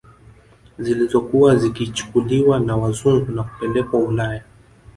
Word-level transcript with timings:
Zilizokuwa 0.79 1.55
zikichukuliwa 1.55 2.59
na 2.59 2.75
wazungu 2.77 3.31
na 3.31 3.43
kupelekwa 3.43 3.99
Ulaya 3.99 4.43